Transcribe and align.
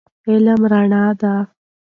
علم 0.29 0.59
رڼا 0.71 1.03
ده 1.21 1.33